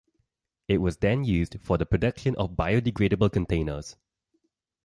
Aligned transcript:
It 0.67 0.79
was 0.79 0.97
then 0.97 1.23
used 1.25 1.61
for 1.61 1.77
the 1.77 1.85
production 1.85 2.35
of 2.37 2.55
biodegradable 2.55 3.31
containers. 3.31 3.97